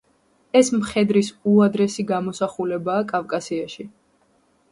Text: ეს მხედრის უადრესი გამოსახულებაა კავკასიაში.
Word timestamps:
ეს 0.59 0.69
მხედრის 0.75 1.27
უადრესი 1.51 2.05
გამოსახულებაა 2.11 3.05
კავკასიაში. 3.13 3.87